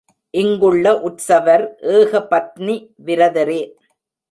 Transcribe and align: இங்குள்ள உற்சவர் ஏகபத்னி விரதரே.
இங்குள்ள 0.33 0.93
உற்சவர் 0.99 1.63
ஏகபத்னி 1.97 2.75
விரதரே. 3.05 3.61